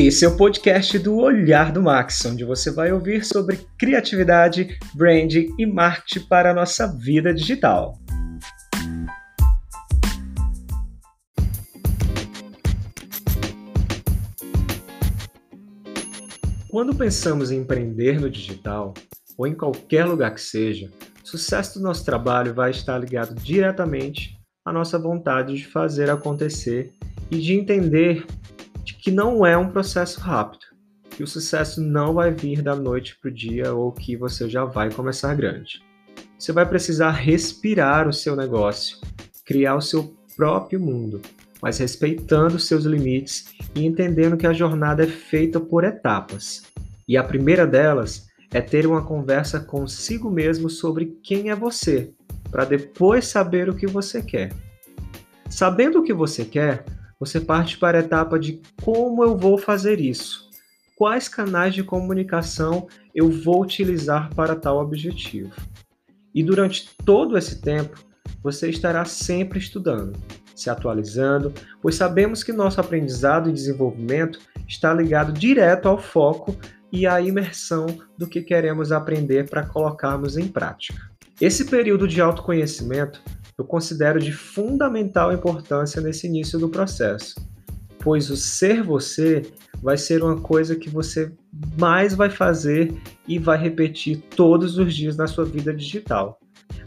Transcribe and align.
Esse 0.00 0.24
é 0.24 0.28
o 0.28 0.36
podcast 0.36 0.96
do 0.96 1.16
Olhar 1.16 1.72
do 1.72 1.82
Max, 1.82 2.24
onde 2.24 2.44
você 2.44 2.70
vai 2.70 2.92
ouvir 2.92 3.24
sobre 3.24 3.58
criatividade, 3.76 4.78
branding 4.94 5.52
e 5.58 5.66
marketing 5.66 6.24
para 6.28 6.52
a 6.52 6.54
nossa 6.54 6.86
vida 6.86 7.34
digital. 7.34 7.98
Quando 16.70 16.94
pensamos 16.94 17.50
em 17.50 17.62
empreender 17.62 18.20
no 18.20 18.30
digital, 18.30 18.94
ou 19.36 19.48
em 19.48 19.54
qualquer 19.56 20.04
lugar 20.04 20.32
que 20.32 20.40
seja, 20.40 20.92
o 21.24 21.26
sucesso 21.26 21.80
do 21.80 21.82
nosso 21.82 22.04
trabalho 22.04 22.54
vai 22.54 22.70
estar 22.70 22.96
ligado 22.98 23.34
diretamente 23.34 24.38
à 24.64 24.72
nossa 24.72 24.96
vontade 24.96 25.56
de 25.56 25.66
fazer 25.66 26.08
acontecer 26.08 26.92
e 27.32 27.38
de 27.38 27.54
entender 27.54 28.24
de 28.56 28.57
que 29.08 29.14
não 29.14 29.46
é 29.46 29.56
um 29.56 29.70
processo 29.70 30.20
rápido, 30.20 30.66
que 31.08 31.22
o 31.22 31.26
sucesso 31.26 31.80
não 31.80 32.12
vai 32.12 32.30
vir 32.30 32.60
da 32.60 32.76
noite 32.76 33.16
para 33.18 33.30
o 33.30 33.34
dia 33.34 33.72
ou 33.72 33.90
que 33.90 34.14
você 34.18 34.50
já 34.50 34.66
vai 34.66 34.92
começar 34.92 35.34
grande. 35.34 35.82
Você 36.38 36.52
vai 36.52 36.68
precisar 36.68 37.12
respirar 37.12 38.06
o 38.06 38.12
seu 38.12 38.36
negócio, 38.36 38.98
criar 39.46 39.76
o 39.76 39.80
seu 39.80 40.14
próprio 40.36 40.78
mundo, 40.78 41.22
mas 41.62 41.78
respeitando 41.78 42.58
seus 42.58 42.84
limites 42.84 43.46
e 43.74 43.86
entendendo 43.86 44.36
que 44.36 44.46
a 44.46 44.52
jornada 44.52 45.04
é 45.04 45.06
feita 45.06 45.58
por 45.58 45.84
etapas. 45.84 46.64
E 47.08 47.16
a 47.16 47.24
primeira 47.24 47.66
delas 47.66 48.26
é 48.52 48.60
ter 48.60 48.86
uma 48.86 49.02
conversa 49.02 49.58
consigo 49.58 50.30
mesmo 50.30 50.68
sobre 50.68 51.18
quem 51.22 51.48
é 51.48 51.56
você, 51.56 52.12
para 52.50 52.66
depois 52.66 53.26
saber 53.26 53.70
o 53.70 53.74
que 53.74 53.86
você 53.86 54.20
quer. 54.20 54.52
Sabendo 55.48 56.00
o 56.00 56.02
que 56.02 56.12
você 56.12 56.44
quer, 56.44 56.84
você 57.18 57.40
parte 57.40 57.78
para 57.78 57.98
a 57.98 58.00
etapa 58.00 58.38
de 58.38 58.60
como 58.82 59.24
eu 59.24 59.36
vou 59.36 59.58
fazer 59.58 60.00
isso. 60.00 60.48
Quais 60.96 61.28
canais 61.28 61.74
de 61.74 61.82
comunicação 61.82 62.88
eu 63.14 63.30
vou 63.30 63.62
utilizar 63.62 64.34
para 64.34 64.56
tal 64.56 64.78
objetivo? 64.78 65.52
E 66.34 66.42
durante 66.42 66.90
todo 67.04 67.36
esse 67.38 67.60
tempo, 67.60 67.98
você 68.42 68.68
estará 68.68 69.04
sempre 69.04 69.58
estudando, 69.58 70.18
se 70.54 70.70
atualizando, 70.70 71.52
pois 71.80 71.94
sabemos 71.94 72.42
que 72.42 72.52
nosso 72.52 72.80
aprendizado 72.80 73.48
e 73.48 73.52
desenvolvimento 73.52 74.40
está 74.66 74.92
ligado 74.92 75.32
direto 75.32 75.88
ao 75.88 75.98
foco 75.98 76.56
e 76.92 77.06
à 77.06 77.20
imersão 77.20 77.86
do 78.16 78.26
que 78.26 78.42
queremos 78.42 78.92
aprender 78.92 79.48
para 79.48 79.66
colocarmos 79.66 80.36
em 80.36 80.48
prática. 80.48 81.08
Esse 81.40 81.64
período 81.66 82.08
de 82.08 82.20
autoconhecimento 82.20 83.22
eu 83.58 83.64
considero 83.64 84.20
de 84.20 84.32
fundamental 84.32 85.32
importância 85.32 86.00
nesse 86.00 86.28
início 86.28 86.60
do 86.60 86.68
processo, 86.68 87.34
pois 87.98 88.30
o 88.30 88.36
ser 88.36 88.84
você 88.84 89.42
vai 89.82 89.98
ser 89.98 90.22
uma 90.22 90.40
coisa 90.40 90.76
que 90.76 90.88
você 90.88 91.32
mais 91.76 92.14
vai 92.14 92.30
fazer 92.30 92.94
e 93.26 93.36
vai 93.38 93.58
repetir 93.58 94.22
todos 94.36 94.78
os 94.78 94.94
dias 94.94 95.16
na 95.16 95.26
sua 95.26 95.44
vida 95.44 95.74
digital. 95.74 96.38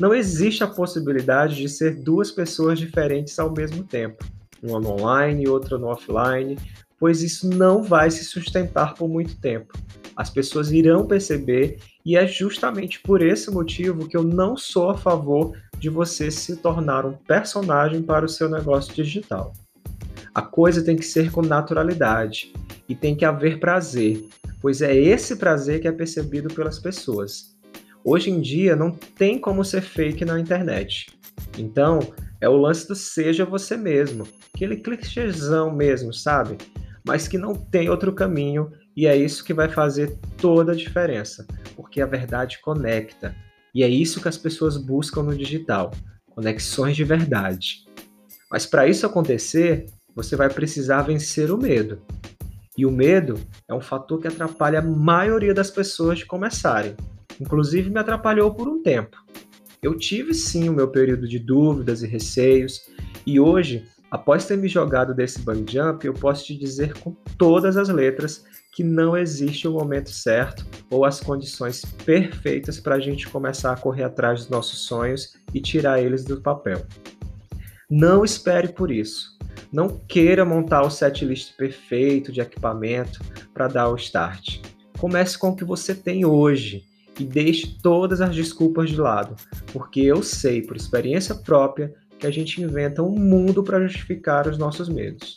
Não 0.00 0.12
existe 0.12 0.64
a 0.64 0.66
possibilidade 0.66 1.54
de 1.54 1.68
ser 1.68 2.02
duas 2.02 2.32
pessoas 2.32 2.78
diferentes 2.78 3.38
ao 3.38 3.52
mesmo 3.52 3.84
tempo, 3.84 4.24
uma 4.62 4.80
no 4.80 4.90
online 4.90 5.44
e 5.44 5.48
outra 5.48 5.78
no 5.78 5.86
offline, 5.86 6.58
pois 6.98 7.22
isso 7.22 7.48
não 7.48 7.82
vai 7.82 8.10
se 8.10 8.24
sustentar 8.24 8.94
por 8.94 9.08
muito 9.08 9.38
tempo. 9.40 9.72
As 10.16 10.30
pessoas 10.30 10.72
irão 10.72 11.06
perceber, 11.06 11.78
e 12.04 12.16
é 12.16 12.26
justamente 12.26 13.00
por 13.00 13.20
esse 13.20 13.50
motivo 13.50 14.08
que 14.08 14.16
eu 14.16 14.22
não 14.22 14.56
sou 14.56 14.90
a 14.90 14.96
favor 14.96 15.52
de 15.78 15.88
você 15.88 16.30
se 16.30 16.56
tornar 16.56 17.04
um 17.04 17.12
personagem 17.12 18.02
para 18.02 18.24
o 18.24 18.28
seu 18.28 18.48
negócio 18.48 18.94
digital. 18.94 19.52
A 20.34 20.42
coisa 20.42 20.82
tem 20.82 20.96
que 20.96 21.04
ser 21.04 21.30
com 21.30 21.42
naturalidade 21.42 22.52
e 22.88 22.94
tem 22.94 23.14
que 23.14 23.24
haver 23.24 23.58
prazer, 23.58 24.24
pois 24.60 24.82
é 24.82 24.94
esse 24.94 25.36
prazer 25.36 25.80
que 25.80 25.88
é 25.88 25.92
percebido 25.92 26.52
pelas 26.52 26.78
pessoas. 26.78 27.56
Hoje 28.04 28.30
em 28.30 28.40
dia 28.40 28.76
não 28.76 28.90
tem 28.90 29.38
como 29.38 29.64
ser 29.64 29.80
fake 29.80 30.24
na 30.24 30.38
internet. 30.38 31.06
Então, 31.58 32.00
é 32.40 32.48
o 32.48 32.56
lance 32.56 32.86
do 32.86 32.94
seja 32.94 33.44
você 33.44 33.76
mesmo, 33.76 34.28
aquele 34.54 34.76
clichêzão 34.76 35.74
mesmo, 35.74 36.12
sabe? 36.12 36.56
Mas 37.04 37.26
que 37.26 37.38
não 37.38 37.54
tem 37.54 37.88
outro 37.88 38.12
caminho 38.12 38.70
e 38.96 39.06
é 39.06 39.16
isso 39.16 39.44
que 39.44 39.54
vai 39.54 39.68
fazer 39.68 40.18
toda 40.38 40.72
a 40.72 40.76
diferença, 40.76 41.46
porque 41.74 42.00
a 42.00 42.06
verdade 42.06 42.60
conecta, 42.60 43.34
e 43.76 43.82
é 43.82 43.88
isso 43.90 44.22
que 44.22 44.28
as 44.28 44.38
pessoas 44.38 44.78
buscam 44.78 45.22
no 45.22 45.36
digital: 45.36 45.90
conexões 46.30 46.96
de 46.96 47.04
verdade. 47.04 47.84
Mas 48.50 48.64
para 48.64 48.88
isso 48.88 49.04
acontecer, 49.04 49.84
você 50.14 50.34
vai 50.34 50.48
precisar 50.48 51.02
vencer 51.02 51.50
o 51.50 51.58
medo. 51.58 52.00
E 52.74 52.86
o 52.86 52.90
medo 52.90 53.38
é 53.68 53.74
um 53.74 53.80
fator 53.82 54.18
que 54.18 54.28
atrapalha 54.28 54.78
a 54.78 54.82
maioria 54.82 55.52
das 55.52 55.70
pessoas 55.70 56.20
de 56.20 56.24
começarem. 56.24 56.96
Inclusive 57.38 57.90
me 57.90 57.98
atrapalhou 57.98 58.54
por 58.54 58.66
um 58.66 58.82
tempo. 58.82 59.14
Eu 59.82 59.94
tive 59.94 60.32
sim 60.32 60.70
o 60.70 60.72
meu 60.72 60.88
período 60.88 61.28
de 61.28 61.38
dúvidas 61.38 62.02
e 62.02 62.06
receios, 62.06 62.88
e 63.26 63.38
hoje, 63.38 63.84
após 64.10 64.46
ter 64.46 64.56
me 64.56 64.68
jogado 64.68 65.14
desse 65.14 65.40
bang 65.40 65.70
jump, 65.70 66.06
eu 66.06 66.14
posso 66.14 66.46
te 66.46 66.56
dizer 66.56 66.94
com 66.94 67.14
todas 67.36 67.76
as 67.76 67.90
letras 67.90 68.42
que 68.76 68.84
não 68.84 69.16
existe 69.16 69.66
o 69.66 69.72
momento 69.72 70.10
certo 70.10 70.66
ou 70.90 71.06
as 71.06 71.18
condições 71.18 71.82
perfeitas 72.04 72.78
para 72.78 72.96
a 72.96 73.00
gente 73.00 73.26
começar 73.26 73.72
a 73.72 73.76
correr 73.76 74.04
atrás 74.04 74.40
dos 74.40 74.50
nossos 74.50 74.80
sonhos 74.80 75.34
e 75.54 75.62
tirar 75.62 76.02
eles 76.02 76.26
do 76.26 76.42
papel. 76.42 76.84
Não 77.88 78.22
espere 78.22 78.68
por 78.68 78.90
isso. 78.90 79.38
Não 79.72 79.88
queira 79.88 80.44
montar 80.44 80.82
o 80.82 80.90
setlist 80.90 81.56
perfeito 81.56 82.30
de 82.30 82.42
equipamento 82.42 83.18
para 83.54 83.66
dar 83.66 83.88
o 83.88 83.96
start. 83.96 84.60
Comece 84.98 85.38
com 85.38 85.48
o 85.48 85.56
que 85.56 85.64
você 85.64 85.94
tem 85.94 86.26
hoje 86.26 86.84
e 87.18 87.24
deixe 87.24 87.78
todas 87.82 88.20
as 88.20 88.36
desculpas 88.36 88.90
de 88.90 89.00
lado, 89.00 89.36
porque 89.72 90.00
eu 90.00 90.22
sei, 90.22 90.60
por 90.60 90.76
experiência 90.76 91.34
própria, 91.34 91.94
que 92.18 92.26
a 92.26 92.30
gente 92.30 92.60
inventa 92.60 93.02
um 93.02 93.18
mundo 93.18 93.62
para 93.62 93.80
justificar 93.80 94.46
os 94.46 94.58
nossos 94.58 94.90
medos. 94.90 95.34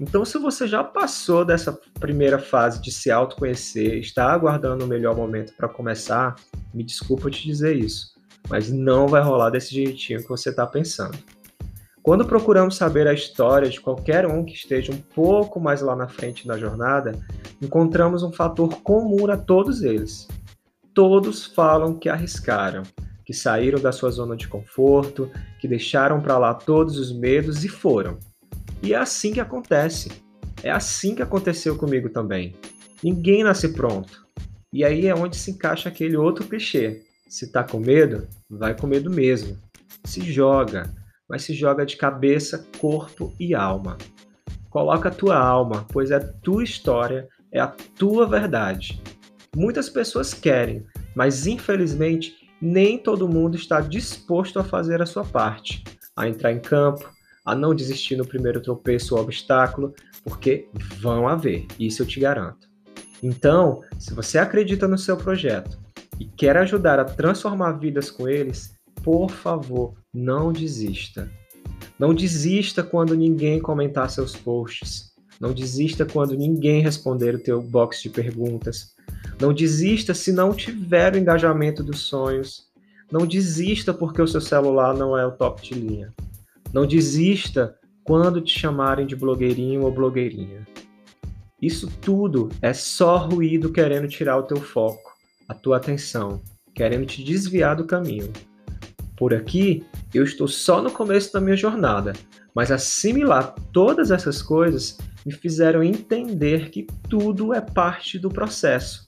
Então, 0.00 0.24
se 0.24 0.38
você 0.38 0.66
já 0.66 0.82
passou 0.82 1.44
dessa 1.44 1.78
primeira 2.00 2.38
fase 2.38 2.80
de 2.80 2.90
se 2.90 3.10
autoconhecer, 3.10 3.98
está 3.98 4.32
aguardando 4.32 4.86
o 4.86 4.88
melhor 4.88 5.14
momento 5.14 5.52
para 5.54 5.68
começar, 5.68 6.36
me 6.72 6.82
desculpa 6.82 7.30
te 7.30 7.44
dizer 7.44 7.76
isso, 7.76 8.14
mas 8.48 8.72
não 8.72 9.06
vai 9.06 9.20
rolar 9.20 9.50
desse 9.50 9.74
jeitinho 9.74 10.22
que 10.22 10.28
você 10.28 10.48
está 10.48 10.66
pensando. 10.66 11.18
Quando 12.02 12.24
procuramos 12.24 12.76
saber 12.76 13.06
a 13.06 13.12
história 13.12 13.68
de 13.68 13.78
qualquer 13.78 14.26
um 14.26 14.42
que 14.42 14.54
esteja 14.54 14.90
um 14.90 14.96
pouco 14.96 15.60
mais 15.60 15.82
lá 15.82 15.94
na 15.94 16.08
frente 16.08 16.48
da 16.48 16.56
jornada, 16.56 17.12
encontramos 17.60 18.22
um 18.22 18.32
fator 18.32 18.80
comum 18.80 19.30
a 19.30 19.36
todos 19.36 19.82
eles. 19.82 20.26
Todos 20.94 21.44
falam 21.44 21.92
que 21.92 22.08
arriscaram, 22.08 22.84
que 23.22 23.34
saíram 23.34 23.78
da 23.78 23.92
sua 23.92 24.10
zona 24.10 24.34
de 24.34 24.48
conforto, 24.48 25.30
que 25.60 25.68
deixaram 25.68 26.22
para 26.22 26.38
lá 26.38 26.54
todos 26.54 26.98
os 26.98 27.12
medos 27.12 27.66
e 27.66 27.68
foram. 27.68 28.18
E 28.82 28.94
é 28.94 28.96
assim 28.96 29.32
que 29.32 29.40
acontece. 29.40 30.10
É 30.62 30.70
assim 30.70 31.14
que 31.14 31.22
aconteceu 31.22 31.76
comigo 31.76 32.08
também. 32.08 32.54
Ninguém 33.02 33.44
nasce 33.44 33.72
pronto. 33.72 34.26
E 34.72 34.84
aí 34.84 35.06
é 35.06 35.14
onde 35.14 35.36
se 35.36 35.50
encaixa 35.50 35.88
aquele 35.88 36.16
outro 36.16 36.44
clichê. 36.44 37.02
Se 37.28 37.50
tá 37.50 37.62
com 37.64 37.78
medo, 37.78 38.26
vai 38.48 38.76
com 38.76 38.86
medo 38.86 39.10
mesmo. 39.10 39.56
Se 40.04 40.20
joga, 40.20 40.90
mas 41.28 41.42
se 41.42 41.54
joga 41.54 41.86
de 41.86 41.96
cabeça, 41.96 42.66
corpo 42.78 43.34
e 43.38 43.54
alma. 43.54 43.96
Coloca 44.68 45.08
a 45.08 45.12
tua 45.12 45.38
alma, 45.38 45.86
pois 45.92 46.10
é 46.10 46.16
a 46.16 46.20
tua 46.20 46.62
história, 46.62 47.28
é 47.52 47.60
a 47.60 47.66
tua 47.66 48.26
verdade. 48.26 49.02
Muitas 49.54 49.88
pessoas 49.88 50.32
querem, 50.32 50.86
mas 51.14 51.46
infelizmente 51.46 52.36
nem 52.60 52.98
todo 52.98 53.28
mundo 53.28 53.56
está 53.56 53.80
disposto 53.80 54.58
a 54.58 54.64
fazer 54.64 55.02
a 55.02 55.06
sua 55.06 55.24
parte, 55.24 55.82
a 56.16 56.28
entrar 56.28 56.52
em 56.52 56.60
campo, 56.60 57.10
a 57.44 57.54
não 57.54 57.74
desistir 57.74 58.16
no 58.16 58.26
primeiro 58.26 58.60
tropeço 58.60 59.14
ou 59.14 59.22
obstáculo, 59.22 59.94
porque 60.24 60.68
vão 61.00 61.28
haver, 61.28 61.66
isso 61.78 62.02
eu 62.02 62.06
te 62.06 62.20
garanto. 62.20 62.68
Então, 63.22 63.82
se 63.98 64.14
você 64.14 64.38
acredita 64.38 64.88
no 64.88 64.98
seu 64.98 65.16
projeto 65.16 65.78
e 66.18 66.24
quer 66.24 66.56
ajudar 66.56 66.98
a 66.98 67.04
transformar 67.04 67.72
vidas 67.72 68.10
com 68.10 68.28
eles, 68.28 68.74
por 69.02 69.30
favor, 69.30 69.94
não 70.12 70.52
desista. 70.52 71.30
Não 71.98 72.14
desista 72.14 72.82
quando 72.82 73.14
ninguém 73.14 73.60
comentar 73.60 74.10
seus 74.10 74.34
posts. 74.34 75.10
Não 75.38 75.52
desista 75.52 76.04
quando 76.04 76.36
ninguém 76.36 76.82
responder 76.82 77.34
o 77.34 77.38
teu 77.42 77.62
box 77.62 78.02
de 78.02 78.10
perguntas. 78.10 78.94
Não 79.40 79.52
desista 79.52 80.12
se 80.12 80.32
não 80.32 80.52
tiver 80.52 81.14
o 81.14 81.18
engajamento 81.18 81.82
dos 81.82 82.00
sonhos. 82.00 82.68
Não 83.10 83.26
desista 83.26 83.92
porque 83.92 84.20
o 84.20 84.28
seu 84.28 84.40
celular 84.40 84.94
não 84.94 85.16
é 85.16 85.26
o 85.26 85.32
top 85.32 85.62
de 85.62 85.74
linha. 85.74 86.12
Não 86.72 86.86
desista 86.86 87.76
quando 88.04 88.40
te 88.40 88.58
chamarem 88.58 89.06
de 89.06 89.16
blogueirinho 89.16 89.82
ou 89.82 89.92
blogueirinha. 89.92 90.66
Isso 91.60 91.88
tudo 92.00 92.48
é 92.62 92.72
só 92.72 93.18
ruído 93.18 93.72
querendo 93.72 94.08
tirar 94.08 94.38
o 94.38 94.44
teu 94.44 94.56
foco, 94.56 95.12
a 95.48 95.54
tua 95.54 95.76
atenção, 95.76 96.40
querendo 96.74 97.04
te 97.06 97.22
desviar 97.22 97.76
do 97.76 97.84
caminho. 97.84 98.32
Por 99.16 99.34
aqui, 99.34 99.84
eu 100.14 100.24
estou 100.24 100.48
só 100.48 100.80
no 100.80 100.90
começo 100.90 101.32
da 101.32 101.40
minha 101.40 101.56
jornada, 101.56 102.14
mas 102.54 102.70
assimilar 102.70 103.54
todas 103.70 104.10
essas 104.10 104.40
coisas 104.40 104.96
me 105.26 105.32
fizeram 105.32 105.82
entender 105.82 106.70
que 106.70 106.86
tudo 107.08 107.52
é 107.52 107.60
parte 107.60 108.18
do 108.18 108.30
processo. 108.30 109.06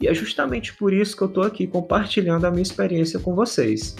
E 0.00 0.06
é 0.06 0.12
justamente 0.12 0.74
por 0.76 0.92
isso 0.92 1.16
que 1.16 1.22
eu 1.22 1.28
estou 1.28 1.42
aqui 1.44 1.66
compartilhando 1.66 2.44
a 2.44 2.50
minha 2.50 2.62
experiência 2.62 3.18
com 3.18 3.34
vocês. 3.34 3.96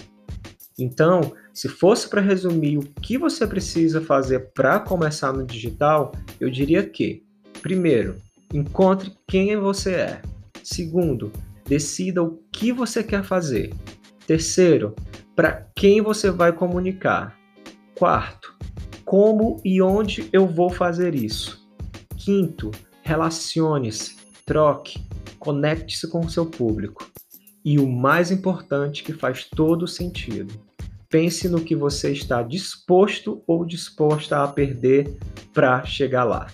Então, 0.78 1.32
se 1.52 1.68
fosse 1.68 2.08
para 2.08 2.20
resumir 2.20 2.78
o 2.78 2.82
que 3.00 3.16
você 3.16 3.46
precisa 3.46 4.00
fazer 4.00 4.52
para 4.52 4.80
começar 4.80 5.32
no 5.32 5.46
digital, 5.46 6.12
eu 6.40 6.50
diria 6.50 6.82
que, 6.84 7.22
primeiro, 7.62 8.16
encontre 8.52 9.12
quem 9.28 9.56
você 9.56 9.92
é. 9.94 10.22
Segundo, 10.62 11.32
decida 11.64 12.22
o 12.22 12.42
que 12.52 12.72
você 12.72 13.04
quer 13.04 13.22
fazer. 13.22 13.72
Terceiro, 14.26 14.94
para 15.36 15.66
quem 15.76 16.00
você 16.00 16.30
vai 16.30 16.52
comunicar. 16.52 17.38
Quarto, 17.94 18.54
como 19.04 19.60
e 19.64 19.80
onde 19.80 20.28
eu 20.32 20.46
vou 20.46 20.70
fazer 20.70 21.14
isso. 21.14 21.68
Quinto, 22.16 22.70
relacione-se, 23.02 24.16
troque, 24.44 25.06
conecte-se 25.38 26.08
com 26.08 26.20
o 26.20 26.30
seu 26.30 26.46
público. 26.46 27.13
E 27.64 27.78
o 27.78 27.88
mais 27.88 28.30
importante 28.30 29.02
que 29.02 29.14
faz 29.14 29.44
todo 29.44 29.88
sentido, 29.88 30.52
pense 31.08 31.48
no 31.48 31.60
que 31.60 31.74
você 31.74 32.12
está 32.12 32.42
disposto 32.42 33.42
ou 33.46 33.64
disposta 33.64 34.42
a 34.42 34.48
perder 34.48 35.16
para 35.54 35.82
chegar 35.84 36.24
lá. 36.24 36.46